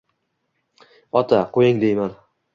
[1.23, 2.19] Ota, Qo’ying, deyman.